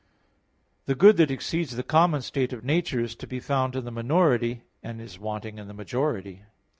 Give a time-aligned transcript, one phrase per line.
[0.87, 3.91] The good that exceeds the common state of nature is to be found in the
[3.91, 6.41] minority, and is wanting in the majority.